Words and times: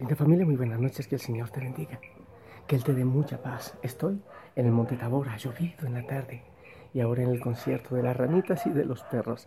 Linda 0.00 0.16
familia, 0.16 0.46
muy 0.46 0.56
buenas 0.56 0.80
noches, 0.80 1.06
que 1.06 1.16
el 1.16 1.20
Señor 1.20 1.50
te 1.50 1.60
bendiga, 1.60 2.00
que 2.66 2.74
Él 2.74 2.82
te 2.82 2.94
dé 2.94 3.04
mucha 3.04 3.42
paz. 3.42 3.76
Estoy 3.82 4.18
en 4.56 4.64
el 4.64 4.72
Monte 4.72 4.96
Tabor, 4.96 5.28
ha 5.28 5.36
llovido 5.36 5.86
en 5.86 5.92
la 5.92 6.06
tarde 6.06 6.42
y 6.94 7.00
ahora 7.00 7.22
en 7.22 7.28
el 7.28 7.38
concierto 7.38 7.94
de 7.94 8.02
las 8.02 8.16
ranitas 8.16 8.66
y 8.66 8.70
de 8.70 8.86
los 8.86 9.02
perros. 9.02 9.46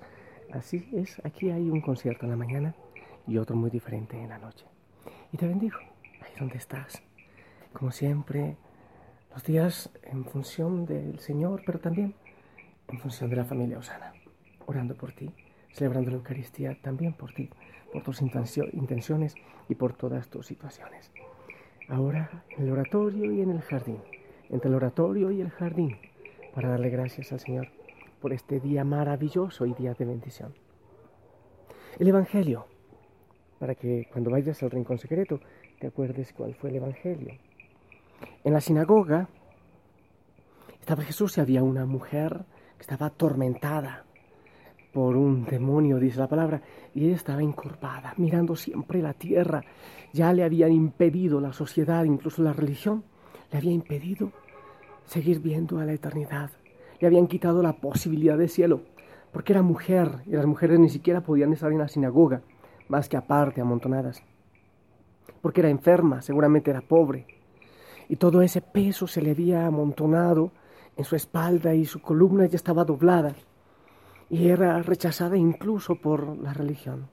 Así 0.51 0.87
es, 0.93 1.19
aquí 1.25 1.49
hay 1.49 1.71
un 1.71 1.81
concierto 1.81 2.27
en 2.27 2.29
la 2.29 2.37
mañana 2.37 2.75
y 3.25 3.39
otro 3.39 3.55
muy 3.55 3.71
diferente 3.71 4.15
en 4.15 4.29
la 4.29 4.37
noche. 4.37 4.67
Y 5.31 5.37
te 5.37 5.47
bendigo, 5.47 5.79
ahí 6.21 6.31
donde 6.39 6.57
estás. 6.57 7.01
Como 7.73 7.91
siempre, 7.91 8.55
los 9.31 9.43
días 9.43 9.89
en 10.03 10.23
función 10.23 10.85
del 10.85 11.17
Señor, 11.17 11.63
pero 11.65 11.79
también 11.79 12.13
en 12.89 12.99
función 12.99 13.31
de 13.31 13.37
la 13.37 13.45
familia 13.45 13.79
Osana, 13.79 14.13
orando 14.67 14.93
por 14.93 15.13
ti, 15.13 15.31
celebrando 15.73 16.11
la 16.11 16.17
Eucaristía 16.17 16.77
también 16.81 17.13
por 17.13 17.33
ti 17.33 17.49
por 17.93 18.01
tus 18.01 18.21
intenciones 18.21 19.35
y 19.69 19.75
por 19.75 19.93
todas 19.93 20.27
tus 20.27 20.47
situaciones. 20.47 21.11
Ahora 21.87 22.43
en 22.57 22.63
el 22.63 22.71
oratorio 22.71 23.31
y 23.31 23.41
en 23.41 23.51
el 23.51 23.61
jardín, 23.61 23.99
entre 24.49 24.69
el 24.69 24.75
oratorio 24.75 25.31
y 25.31 25.41
el 25.41 25.51
jardín, 25.51 25.97
para 26.55 26.69
darle 26.69 26.89
gracias 26.89 27.31
al 27.31 27.39
Señor 27.39 27.67
por 28.19 28.33
este 28.33 28.59
día 28.59 28.83
maravilloso 28.83 29.67
y 29.67 29.73
día 29.73 29.93
de 29.93 30.05
bendición. 30.05 30.55
El 31.99 32.07
Evangelio, 32.07 32.65
para 33.59 33.75
que 33.75 34.07
cuando 34.11 34.31
vayas 34.31 34.63
al 34.63 34.71
rincón 34.71 34.97
secreto 34.97 35.39
te 35.79 35.87
acuerdes 35.87 36.33
cuál 36.33 36.55
fue 36.55 36.71
el 36.71 36.77
Evangelio. 36.77 37.37
En 38.43 38.53
la 38.53 38.61
sinagoga 38.61 39.29
estaba 40.79 41.03
Jesús 41.03 41.37
y 41.37 41.41
había 41.41 41.61
una 41.61 41.85
mujer 41.85 42.45
que 42.77 42.81
estaba 42.81 43.07
atormentada 43.07 44.05
por 44.93 45.17
un 45.17 45.43
demonio, 45.43 45.97
dice 45.97 46.19
la 46.19 46.27
palabra, 46.27 46.61
y 46.93 47.05
ella 47.05 47.15
estaba 47.15 47.41
encorvada, 47.41 48.13
mirando 48.17 48.55
siempre 48.55 49.01
la 49.01 49.13
tierra. 49.13 49.63
Ya 50.13 50.31
le 50.31 50.43
habían 50.43 50.71
impedido 50.71 51.41
la 51.41 51.51
sociedad, 51.51 52.03
incluso 52.03 52.43
la 52.43 52.53
religión, 52.53 53.03
le 53.51 53.57
había 53.57 53.71
impedido 53.71 54.31
seguir 55.05 55.39
viendo 55.39 55.79
a 55.79 55.85
la 55.85 55.93
eternidad. 55.93 56.51
Le 56.99 57.07
habían 57.07 57.27
quitado 57.27 57.63
la 57.63 57.73
posibilidad 57.73 58.37
de 58.37 58.47
cielo, 58.47 58.81
porque 59.31 59.53
era 59.53 59.63
mujer, 59.63 60.21
y 60.27 60.31
las 60.31 60.45
mujeres 60.45 60.79
ni 60.79 60.89
siquiera 60.89 61.21
podían 61.21 61.51
estar 61.51 61.71
en 61.71 61.79
la 61.79 61.87
sinagoga, 61.87 62.43
más 62.87 63.09
que 63.09 63.17
aparte, 63.17 63.61
amontonadas. 63.61 64.21
Porque 65.41 65.61
era 65.61 65.69
enferma, 65.71 66.21
seguramente 66.21 66.69
era 66.69 66.81
pobre. 66.81 67.25
Y 68.09 68.17
todo 68.17 68.43
ese 68.43 68.61
peso 68.61 69.07
se 69.07 69.23
le 69.23 69.31
había 69.31 69.65
amontonado 69.65 70.51
en 70.95 71.03
su 71.03 71.15
espalda 71.15 71.73
y 71.73 71.85
su 71.85 71.99
columna 71.99 72.45
ya 72.45 72.57
estaba 72.57 72.85
doblada 72.85 73.33
y 74.33 74.49
era 74.49 74.81
rechazada 74.81 75.37
incluso 75.37 76.01
por 76.01 76.35
la 76.39 76.55
religión. 76.55 77.07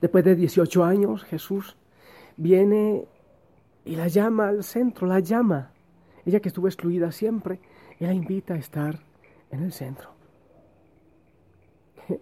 Después 0.00 0.24
de 0.24 0.34
18 0.34 0.82
años, 0.82 1.24
Jesús 1.24 1.76
viene 2.38 3.04
y 3.84 3.96
la 3.96 4.08
llama 4.08 4.48
al 4.48 4.64
centro, 4.64 5.06
la 5.06 5.20
llama. 5.20 5.72
Ella 6.24 6.40
que 6.40 6.48
estuvo 6.48 6.68
excluida 6.68 7.12
siempre, 7.12 7.60
Él 7.98 8.06
la 8.06 8.14
invita 8.14 8.54
a 8.54 8.56
estar 8.56 8.98
en 9.50 9.62
el 9.62 9.72
centro. 9.72 10.08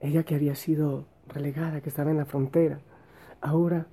Ella 0.00 0.22
que 0.22 0.34
había 0.34 0.54
sido 0.54 1.04
relegada, 1.28 1.82
que 1.82 1.90
estaba 1.90 2.12
en 2.12 2.16
la 2.16 2.24
frontera, 2.24 2.80
ahora 3.42 3.88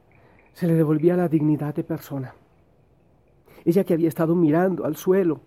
se 0.53 0.65
le 0.65 0.75
devolvía 0.75 1.17
la 1.17 1.27
dignidad 1.27 1.75
de 1.75 1.83
persona. 1.83 2.33
Ella 3.65 3.83
que 3.83 3.95
había 3.95 4.07
estado 4.07 4.33
mirando 4.33 4.85
al 4.85 4.95
suelo, 4.95 5.41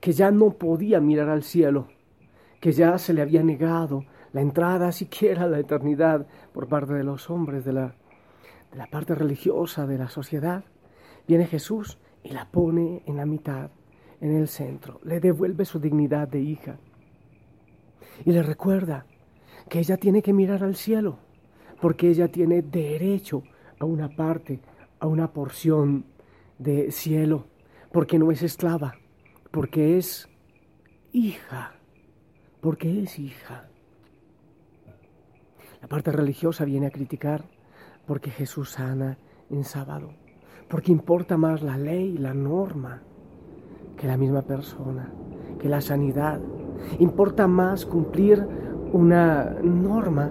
que 0.00 0.12
ya 0.12 0.32
no 0.32 0.50
podía 0.50 0.98
mirar 0.98 1.28
al 1.28 1.44
cielo, 1.44 1.93
que 2.64 2.72
ya 2.72 2.96
se 2.96 3.12
le 3.12 3.20
había 3.20 3.42
negado 3.42 4.06
la 4.32 4.40
entrada 4.40 4.90
siquiera 4.90 5.42
a 5.42 5.46
la 5.46 5.58
eternidad 5.58 6.26
por 6.50 6.66
parte 6.66 6.94
de 6.94 7.04
los 7.04 7.28
hombres 7.28 7.62
de 7.62 7.74
la, 7.74 7.94
de 8.72 8.78
la 8.78 8.86
parte 8.86 9.14
religiosa 9.14 9.86
de 9.86 9.98
la 9.98 10.08
sociedad, 10.08 10.64
viene 11.28 11.44
Jesús 11.44 11.98
y 12.22 12.30
la 12.30 12.50
pone 12.50 13.02
en 13.04 13.18
la 13.18 13.26
mitad, 13.26 13.68
en 14.18 14.34
el 14.34 14.48
centro, 14.48 14.98
le 15.04 15.20
devuelve 15.20 15.66
su 15.66 15.78
dignidad 15.78 16.26
de 16.26 16.40
hija. 16.40 16.78
Y 18.24 18.32
le 18.32 18.42
recuerda 18.42 19.04
que 19.68 19.80
ella 19.80 19.98
tiene 19.98 20.22
que 20.22 20.32
mirar 20.32 20.64
al 20.64 20.74
cielo, 20.74 21.18
porque 21.82 22.08
ella 22.08 22.28
tiene 22.28 22.62
derecho 22.62 23.42
a 23.78 23.84
una 23.84 24.08
parte, 24.08 24.60
a 25.00 25.06
una 25.06 25.34
porción 25.34 26.06
de 26.58 26.90
cielo, 26.92 27.44
porque 27.92 28.18
no 28.18 28.30
es 28.30 28.42
esclava, 28.42 28.94
porque 29.50 29.98
es 29.98 30.30
hija 31.12 31.74
porque 32.64 33.02
es 33.02 33.18
hija. 33.18 33.68
La 35.82 35.86
parte 35.86 36.10
religiosa 36.10 36.64
viene 36.64 36.86
a 36.86 36.90
criticar 36.90 37.44
porque 38.06 38.30
Jesús 38.30 38.70
sana 38.70 39.18
en 39.50 39.64
sábado, 39.64 40.12
porque 40.66 40.90
importa 40.90 41.36
más 41.36 41.60
la 41.60 41.76
ley, 41.76 42.16
la 42.16 42.32
norma, 42.32 43.02
que 43.98 44.06
la 44.06 44.16
misma 44.16 44.40
persona, 44.40 45.12
que 45.60 45.68
la 45.68 45.82
sanidad. 45.82 46.40
Importa 47.00 47.46
más 47.46 47.84
cumplir 47.84 48.42
una 48.94 49.56
norma 49.62 50.30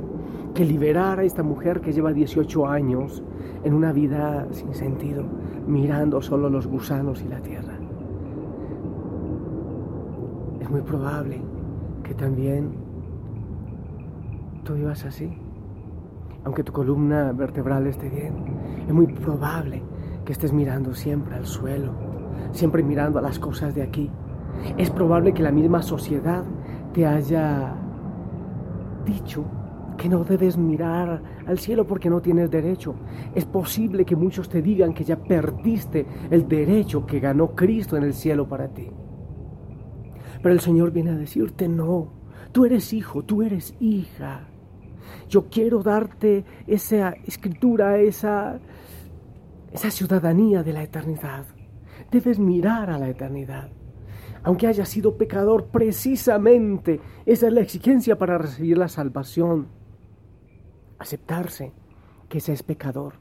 que 0.56 0.66
liberar 0.66 1.20
a 1.20 1.24
esta 1.26 1.44
mujer 1.44 1.82
que 1.82 1.94
lleva 1.94 2.14
18 2.14 2.66
años 2.66 3.22
en 3.64 3.76
una 3.76 3.92
vida 3.92 4.48
sin 4.50 4.74
sentido, 4.74 5.24
mirando 5.68 6.20
solo 6.20 6.50
los 6.50 6.66
gusanos 6.66 7.22
y 7.22 7.28
la 7.28 7.42
tierra. 7.42 7.78
Es 10.60 10.68
muy 10.72 10.82
probable 10.82 11.53
que 12.04 12.14
también 12.14 12.72
tú 14.64 14.74
vivas 14.74 15.06
así. 15.06 15.32
Aunque 16.46 16.64
tu 16.64 16.74
columna 16.74 17.32
vertebral 17.32 17.88
esté 17.88 18.10
bien, 18.10 18.34
es 18.88 18.94
muy 18.94 19.08
probable 19.08 19.82
que 20.26 20.34
estés 20.34 20.52
mirando 20.52 20.94
siempre 20.94 21.36
al 21.36 21.46
suelo, 21.46 21.94
siempre 22.52 22.84
mirando 22.84 23.20
a 23.20 23.22
las 23.22 23.40
cosas 23.40 23.74
de 23.76 23.82
aquí. 23.82 24.10
Es 24.78 24.90
probable 24.90 25.34
que 25.34 25.44
la 25.44 25.52
misma 25.52 25.82
sociedad 25.82 26.44
te 26.94 27.06
haya 27.06 27.76
dicho 29.06 29.46
que 29.98 30.10
no 30.10 30.24
debes 30.24 30.58
mirar 30.58 31.22
al 31.48 31.60
cielo 31.60 31.86
porque 31.86 32.10
no 32.10 32.22
tienes 32.22 32.50
derecho. 32.50 32.96
Es 33.34 33.46
posible 33.46 34.06
que 34.06 34.16
muchos 34.16 34.50
te 34.50 34.62
digan 34.62 34.94
que 34.94 35.04
ya 35.04 35.16
perdiste 35.16 36.06
el 36.30 36.48
derecho 36.48 37.06
que 37.06 37.20
ganó 37.20 37.56
Cristo 37.56 37.96
en 37.96 38.04
el 38.04 38.14
cielo 38.14 38.48
para 38.48 38.68
ti. 38.68 38.90
Pero 40.44 40.54
el 40.54 40.60
Señor 40.60 40.92
viene 40.92 41.12
a 41.12 41.16
decirte, 41.16 41.70
no, 41.70 42.10
tú 42.52 42.66
eres 42.66 42.92
hijo, 42.92 43.24
tú 43.24 43.42
eres 43.42 43.74
hija. 43.80 44.50
Yo 45.30 45.50
quiero 45.50 45.82
darte 45.82 46.44
esa 46.68 47.12
escritura, 47.26 47.98
esa, 48.00 48.60
esa 49.72 49.90
ciudadanía 49.90 50.62
de 50.62 50.74
la 50.74 50.84
eternidad. 50.84 51.46
Debes 52.12 52.40
mirar 52.40 52.90
a 52.90 53.00
la 53.00 53.08
eternidad. 53.08 53.70
Aunque 54.44 54.68
haya 54.68 54.86
sido 54.86 55.18
pecador, 55.18 55.68
precisamente 55.68 57.00
esa 57.26 57.48
es 57.48 57.54
la 57.54 57.62
exigencia 57.62 58.18
para 58.18 58.38
recibir 58.38 58.78
la 58.78 58.90
salvación. 58.90 59.70
Aceptarse 61.00 61.72
que 62.28 62.40
ese 62.40 62.52
es 62.52 62.64
pecador 62.64 63.14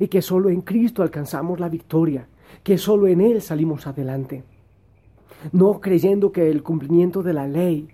y 0.00 0.08
que 0.08 0.22
solo 0.22 0.50
en 0.50 0.62
Cristo 0.62 1.04
alcanzamos 1.04 1.60
la 1.60 1.68
victoria, 1.68 2.26
que 2.64 2.78
solo 2.78 3.06
en 3.06 3.20
Él 3.20 3.42
salimos 3.42 3.86
adelante 3.86 4.42
no 5.52 5.80
creyendo 5.80 6.32
que 6.32 6.50
el 6.50 6.62
cumplimiento 6.62 7.22
de 7.22 7.32
la 7.32 7.46
ley 7.46 7.88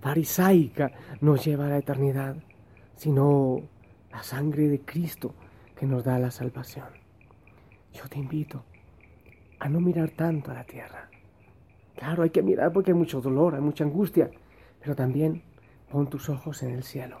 farisaica 0.00 0.92
nos 1.20 1.44
lleva 1.44 1.66
a 1.66 1.70
la 1.70 1.78
eternidad, 1.78 2.36
sino 2.96 3.60
la 4.10 4.22
sangre 4.22 4.68
de 4.68 4.80
Cristo 4.80 5.34
que 5.76 5.86
nos 5.86 6.04
da 6.04 6.18
la 6.18 6.30
salvación. 6.30 6.88
Yo 7.92 8.08
te 8.08 8.18
invito 8.18 8.64
a 9.58 9.68
no 9.68 9.80
mirar 9.80 10.10
tanto 10.10 10.50
a 10.50 10.54
la 10.54 10.64
tierra. 10.64 11.08
Claro, 11.96 12.22
hay 12.22 12.30
que 12.30 12.42
mirar 12.42 12.72
porque 12.72 12.90
hay 12.90 12.96
mucho 12.96 13.20
dolor, 13.20 13.54
hay 13.54 13.60
mucha 13.60 13.84
angustia, 13.84 14.30
pero 14.80 14.94
también 14.94 15.42
pon 15.90 16.08
tus 16.08 16.28
ojos 16.28 16.62
en 16.62 16.70
el 16.70 16.82
cielo. 16.82 17.20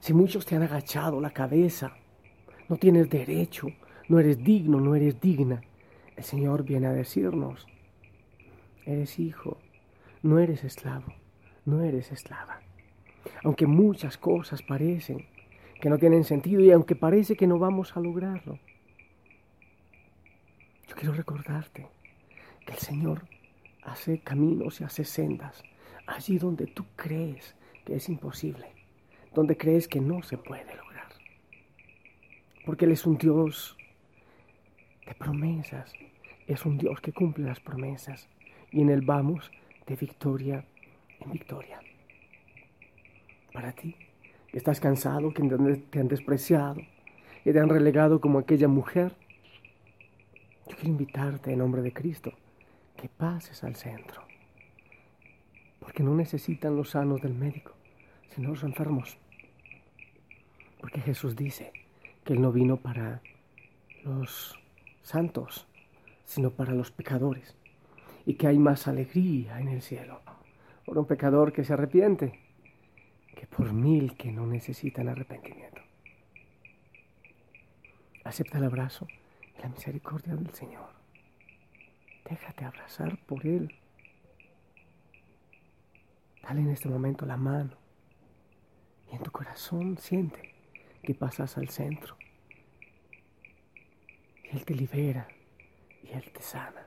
Si 0.00 0.12
muchos 0.12 0.46
te 0.46 0.56
han 0.56 0.62
agachado 0.62 1.20
la 1.20 1.30
cabeza, 1.30 1.92
no 2.68 2.76
tienes 2.76 3.08
derecho, 3.08 3.68
no 4.08 4.18
eres 4.18 4.42
digno, 4.42 4.80
no 4.80 4.94
eres 4.94 5.20
digna, 5.20 5.62
el 6.16 6.24
Señor 6.24 6.64
viene 6.64 6.86
a 6.86 6.92
decirnos, 6.92 7.66
Eres 8.86 9.18
hijo, 9.18 9.58
no 10.22 10.38
eres 10.38 10.62
esclavo, 10.64 11.14
no 11.64 11.82
eres 11.82 12.12
esclava. 12.12 12.60
Aunque 13.42 13.66
muchas 13.66 14.18
cosas 14.18 14.62
parecen 14.62 15.26
que 15.80 15.88
no 15.88 15.98
tienen 15.98 16.24
sentido 16.24 16.60
y 16.60 16.70
aunque 16.70 16.94
parece 16.94 17.36
que 17.36 17.46
no 17.46 17.58
vamos 17.58 17.96
a 17.96 18.00
lograrlo, 18.00 18.58
yo 20.88 20.96
quiero 20.96 21.14
recordarte 21.14 21.86
que 22.66 22.72
el 22.72 22.78
Señor 22.78 23.26
hace 23.82 24.20
caminos 24.20 24.80
y 24.80 24.84
hace 24.84 25.04
sendas 25.04 25.62
allí 26.06 26.38
donde 26.38 26.66
tú 26.66 26.84
crees 26.96 27.54
que 27.84 27.96
es 27.96 28.08
imposible, 28.08 28.66
donde 29.34 29.56
crees 29.56 29.88
que 29.88 30.00
no 30.00 30.22
se 30.22 30.36
puede 30.36 30.74
lograr. 30.76 31.08
Porque 32.64 32.84
Él 32.84 32.92
es 32.92 33.06
un 33.06 33.16
Dios 33.16 33.76
de 35.06 35.14
promesas, 35.14 35.92
es 36.46 36.64
un 36.64 36.78
Dios 36.78 37.00
que 37.00 37.12
cumple 37.12 37.44
las 37.44 37.60
promesas 37.60 38.28
y 38.74 38.82
en 38.82 38.90
él 38.90 39.02
vamos 39.02 39.50
de 39.86 39.94
victoria 39.94 40.64
en 41.20 41.30
victoria. 41.30 41.80
Para 43.52 43.72
ti, 43.72 43.94
que 44.50 44.58
estás 44.58 44.80
cansado, 44.80 45.32
que 45.32 45.42
te 45.90 46.00
han 46.00 46.08
despreciado, 46.08 46.80
y 47.44 47.52
te 47.52 47.60
han 47.60 47.68
relegado 47.68 48.20
como 48.20 48.38
aquella 48.38 48.68
mujer, 48.68 49.14
yo 50.66 50.74
quiero 50.76 50.90
invitarte 50.90 51.52
en 51.52 51.58
nombre 51.58 51.82
de 51.82 51.92
Cristo 51.92 52.32
que 52.96 53.08
pases 53.08 53.62
al 53.62 53.76
centro. 53.76 54.22
Porque 55.78 56.02
no 56.02 56.14
necesitan 56.14 56.74
los 56.74 56.90
sanos 56.90 57.20
del 57.20 57.34
médico, 57.34 57.72
sino 58.30 58.50
los 58.50 58.64
enfermos. 58.64 59.18
Porque 60.80 61.00
Jesús 61.00 61.36
dice 61.36 61.72
que 62.24 62.32
Él 62.32 62.40
no 62.40 62.50
vino 62.50 62.78
para 62.78 63.20
los 64.02 64.58
santos, 65.02 65.68
sino 66.24 66.50
para 66.50 66.72
los 66.72 66.90
pecadores. 66.90 67.54
Y 68.26 68.34
que 68.34 68.46
hay 68.46 68.58
más 68.58 68.88
alegría 68.88 69.60
en 69.60 69.68
el 69.68 69.82
cielo 69.82 70.20
por 70.84 70.98
un 70.98 71.06
pecador 71.06 71.52
que 71.52 71.64
se 71.64 71.72
arrepiente 71.72 72.40
que 73.34 73.46
por 73.46 73.72
mil 73.72 74.16
que 74.16 74.30
no 74.30 74.46
necesitan 74.46 75.08
arrepentimiento. 75.08 75.82
Acepta 78.24 78.58
el 78.58 78.64
abrazo 78.64 79.06
y 79.58 79.60
la 79.60 79.68
misericordia 79.68 80.34
del 80.34 80.50
Señor. 80.54 80.88
Déjate 82.28 82.64
abrazar 82.64 83.18
por 83.26 83.46
Él. 83.46 83.74
Dale 86.42 86.60
en 86.60 86.70
este 86.70 86.88
momento 86.88 87.26
la 87.26 87.36
mano 87.36 87.76
y 89.10 89.16
en 89.16 89.22
tu 89.22 89.30
corazón 89.30 89.98
siente 89.98 90.54
que 91.02 91.14
pasas 91.14 91.58
al 91.58 91.68
centro. 91.68 92.16
Y 94.44 94.56
Él 94.56 94.64
te 94.64 94.74
libera 94.74 95.28
y 96.02 96.12
Él 96.12 96.30
te 96.32 96.40
sana. 96.40 96.86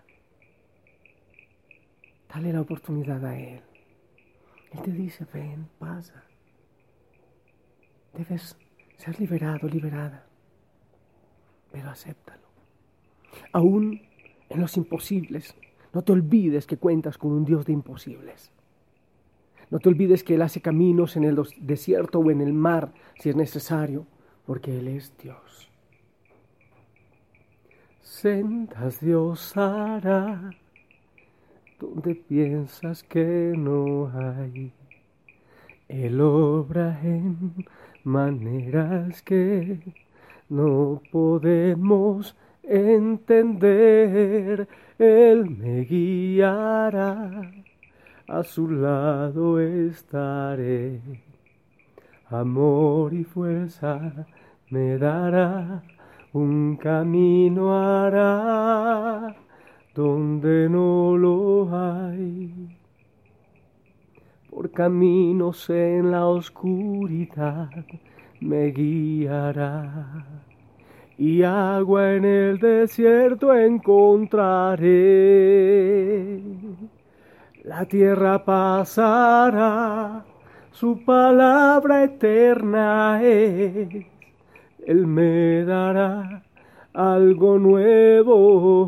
Dale 2.29 2.53
la 2.53 2.62
oportunidad 2.62 3.24
a 3.25 3.38
Él. 3.38 3.62
Él 4.71 4.81
te 4.81 4.91
dice, 4.91 5.25
ven, 5.33 5.68
pasa. 5.79 6.24
Debes 8.13 8.57
ser 8.97 9.19
liberado, 9.19 9.68
liberada. 9.68 10.25
Pero 11.71 11.89
acéptalo. 11.89 12.47
Aún 13.53 14.01
en 14.50 14.62
los 14.62 14.75
imposibles, 14.77 15.56
no 15.94 16.03
te 16.03 16.12
olvides 16.12 16.68
que 16.68 16.77
cuentas 16.77 17.18
con 17.18 17.31
un 17.31 17.45
Dios 17.45 17.65
de 17.65 17.74
imposibles. 17.74 18.51
No 19.69 19.80
te 19.80 19.89
olvides 19.89 20.23
que 20.23 20.35
Él 20.35 20.41
hace 20.41 20.62
caminos 20.62 21.15
en 21.18 21.25
el 21.25 21.41
desierto 21.59 22.19
o 22.19 22.31
en 22.31 22.41
el 22.41 22.53
mar 22.53 22.94
si 23.19 23.30
es 23.30 23.35
necesario, 23.35 24.06
porque 24.45 24.80
Él 24.80 24.88
es 24.88 25.18
Dios. 25.18 25.69
Sentas 28.01 29.00
Dios 29.01 29.56
hará 29.57 30.51
donde 31.79 32.15
piensas 32.15 33.03
que 33.03 33.53
no 33.56 34.12
hay. 34.13 34.74
Él 35.88 36.19
obra 36.21 37.00
en 37.03 37.65
maneras 38.03 39.21
que 39.21 39.79
no 40.50 41.01
podemos 41.12 42.35
entender. 42.63 44.68
Él 44.97 45.50
me 45.50 45.81
guiará, 45.81 47.51
a 48.27 48.44
su 48.44 48.69
lado 48.69 49.59
estaré. 49.59 51.00
Amor 52.30 53.13
y 53.13 53.23
fuerza 53.23 54.27
me 54.69 54.97
dará, 54.97 55.81
un 56.33 56.75
camino 56.75 57.73
hará 57.73 59.33
donde 59.97 60.69
no 60.69 61.17
lo 61.17 61.67
hay. 61.75 62.53
Por 64.47 64.69
caminos 64.69 65.67
en 65.71 66.11
la 66.11 66.27
oscuridad 66.27 67.71
me 68.39 68.67
guiará. 68.67 70.23
Y 71.17 71.41
agua 71.41 72.13
en 72.13 72.25
el 72.25 72.59
desierto 72.59 73.55
encontraré. 73.55 74.83
La 77.63 77.85
tierra 77.85 78.45
pasará, 78.45 80.23
su 80.69 81.03
palabra 81.03 82.03
eterna 82.03 83.19
es. 83.23 84.05
Él 84.85 85.07
me 85.07 85.65
dará 85.65 86.46
algo 86.93 87.59
nuevo. 87.59 88.87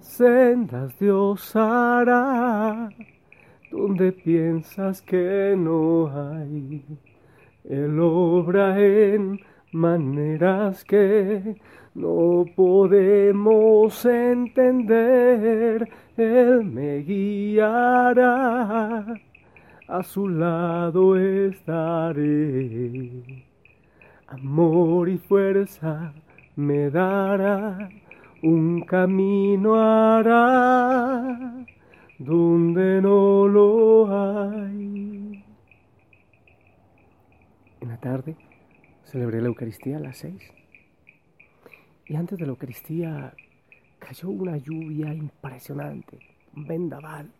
Sendas 0.00 0.98
Dios 0.98 1.54
hará 1.54 2.88
donde 3.70 4.12
piensas 4.12 5.00
que 5.02 5.54
no 5.56 6.08
hay. 6.08 6.84
Él 7.64 8.00
obra 8.00 8.80
en 8.80 9.40
maneras 9.72 10.84
que 10.84 11.56
no 11.94 12.44
podemos 12.56 14.04
entender. 14.04 15.88
Él 16.16 16.64
me 16.64 16.98
guiará, 16.98 18.24
a 19.86 20.02
su 20.02 20.28
lado 20.28 21.16
estaré 21.16 22.22
amor 24.28 25.08
y 25.08 25.18
fuerza 25.18 26.12
me 26.56 26.90
dará, 26.90 27.88
un 28.42 28.82
camino 28.82 29.74
hará 29.76 31.66
donde 32.18 33.00
no 33.00 33.46
lo 33.48 34.06
hay. 34.10 35.44
En 37.80 37.88
la 37.88 37.96
tarde 37.98 38.36
celebré 39.04 39.40
la 39.40 39.48
Eucaristía 39.48 39.96
a 39.96 40.00
las 40.00 40.18
seis. 40.18 40.42
Y 42.06 42.16
antes 42.16 42.38
de 42.38 42.44
la 42.44 42.50
Eucaristía 42.50 43.34
cayó 43.98 44.30
una 44.30 44.56
lluvia 44.56 45.12
impresionante, 45.14 46.18
un 46.56 46.66
vendaval. 46.66 47.30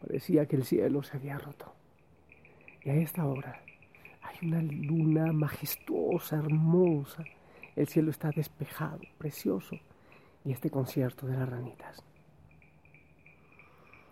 Parecía 0.00 0.46
que 0.46 0.56
el 0.56 0.64
cielo 0.64 1.02
se 1.02 1.16
había 1.16 1.38
roto. 1.38 1.74
Y 2.84 2.90
a 2.90 2.94
esta 2.94 3.26
hora 3.26 3.60
hay 4.28 4.46
una 4.46 4.62
luna 4.62 5.32
majestuosa, 5.32 6.36
hermosa. 6.36 7.24
El 7.74 7.88
cielo 7.88 8.10
está 8.10 8.30
despejado, 8.30 9.00
precioso. 9.16 9.76
Y 10.44 10.52
este 10.52 10.70
concierto 10.70 11.26
de 11.26 11.36
las 11.36 11.48
ranitas. 11.48 12.02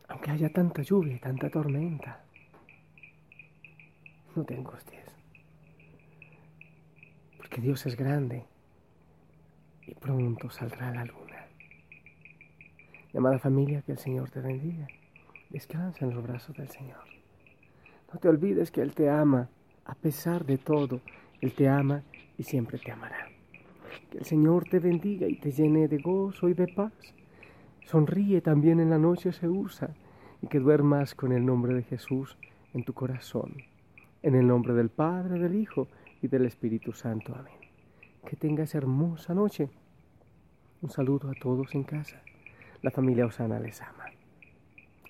Aunque 0.08 0.30
haya 0.30 0.52
tanta 0.52 0.82
lluvia 0.82 1.14
y 1.14 1.18
tanta 1.18 1.50
tormenta, 1.50 2.24
no 4.34 4.44
te 4.44 4.54
angusties. 4.54 5.04
Porque 7.36 7.60
Dios 7.60 7.84
es 7.86 7.96
grande 7.96 8.44
y 9.86 9.94
pronto 9.94 10.50
saldrá 10.50 10.92
la 10.92 11.04
luna. 11.04 11.46
Llamada 13.12 13.38
familia, 13.38 13.82
que 13.82 13.92
el 13.92 13.98
Señor 13.98 14.30
te 14.30 14.40
bendiga. 14.40 14.86
Descansa 15.50 16.04
en 16.04 16.14
los 16.14 16.22
brazos 16.22 16.56
del 16.56 16.68
Señor. 16.68 17.04
No 18.12 18.18
te 18.18 18.28
olvides 18.28 18.70
que 18.70 18.82
Él 18.82 18.94
te 18.94 19.08
ama 19.08 19.48
a 19.86 19.94
pesar 19.94 20.44
de 20.44 20.58
todo, 20.58 21.00
Él 21.40 21.52
te 21.52 21.68
ama 21.68 22.02
y 22.36 22.42
siempre 22.42 22.78
te 22.78 22.92
amará. 22.92 23.28
Que 24.10 24.18
el 24.18 24.24
Señor 24.24 24.64
te 24.68 24.78
bendiga 24.78 25.26
y 25.28 25.36
te 25.36 25.50
llene 25.50 25.88
de 25.88 25.98
gozo 25.98 26.48
y 26.48 26.54
de 26.54 26.68
paz. 26.68 26.92
Sonríe 27.84 28.40
también 28.40 28.80
en 28.80 28.90
la 28.90 28.98
noche 28.98 29.32
se 29.32 29.48
usa 29.48 29.94
y 30.42 30.48
que 30.48 30.58
duermas 30.58 31.14
con 31.14 31.32
el 31.32 31.44
nombre 31.46 31.74
de 31.74 31.82
Jesús 31.82 32.36
en 32.74 32.84
tu 32.84 32.92
corazón. 32.92 33.54
En 34.22 34.34
el 34.34 34.46
nombre 34.46 34.74
del 34.74 34.90
Padre, 34.90 35.38
del 35.38 35.54
Hijo 35.54 35.88
y 36.20 36.28
del 36.28 36.46
Espíritu 36.46 36.92
Santo. 36.92 37.34
Amén. 37.34 37.54
Que 38.28 38.36
tengas 38.36 38.74
hermosa 38.74 39.34
noche. 39.34 39.70
Un 40.82 40.90
saludo 40.90 41.30
a 41.30 41.34
todos 41.34 41.74
en 41.74 41.84
casa. 41.84 42.20
La 42.82 42.90
familia 42.90 43.26
Osana 43.26 43.60
les 43.60 43.80
ama. 43.80 44.06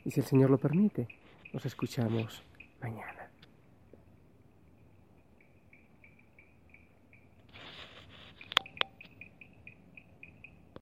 Y 0.04 0.10
si 0.10 0.20
el 0.20 0.26
Señor 0.26 0.50
lo 0.50 0.58
permite, 0.58 1.08
nos 1.52 1.64
escuchamos 1.66 2.44
mañana. 2.80 3.15